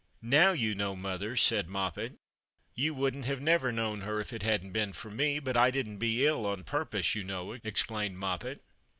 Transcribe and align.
"Now 0.39 0.51
you 0.51 0.73
know 0.73 0.95
mother," 0.95 1.35
said 1.35 1.69
Moppet." 1.69 2.17
You 2.73 2.95
wouldn't 2.95 3.25
have 3.25 3.39
never 3.39 3.71
known 3.71 4.01
her 4.01 4.19
if 4.19 4.33
it 4.33 4.41
hadn't 4.41 4.71
been 4.71 4.93
for 4.93 5.11
me, 5.11 5.37
but 5.37 5.55
I 5.55 5.69
didn't 5.69 5.99
be 5.99 6.25
ill 6.25 6.47
on 6.47 6.63
purpose, 6.63 7.13
you 7.13 7.23
know," 7.23 7.51
explained 7.63 8.17
Moppet. 8.17 8.63